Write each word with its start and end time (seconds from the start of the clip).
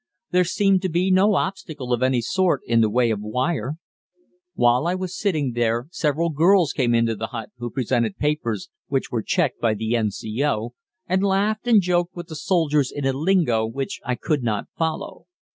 There 0.31 0.43
seemed 0.45 0.81
to 0.81 0.89
be 0.89 1.11
no 1.11 1.35
obstacle 1.35 1.93
of 1.93 2.01
any 2.01 2.21
sort 2.21 2.61
in 2.65 2.81
the 2.81 2.89
way 2.89 3.11
of 3.11 3.19
wire. 3.21 3.73
While 4.55 4.87
I 4.87 4.95
was 4.95 5.15
sitting 5.15 5.51
there 5.51 5.85
several 5.91 6.31
girls 6.31 6.73
came 6.73 6.95
into 6.95 7.15
the 7.15 7.27
hut 7.27 7.51
who 7.59 7.69
presented 7.69 8.17
papers, 8.17 8.69
which 8.87 9.11
were 9.11 9.21
checked 9.21 9.59
by 9.59 9.75
the 9.75 9.95
N.C.O., 9.95 10.73
and 11.05 11.21
laughed 11.21 11.67
and 11.67 11.83
joked 11.83 12.15
with 12.15 12.29
the 12.29 12.35
soldiers 12.35 12.91
in 12.91 13.05
a 13.05 13.13
lingo 13.13 13.67
which 13.67 13.99
I 14.03 14.15
could 14.15 14.41
not 14.41 14.65
follow. 14.75 15.27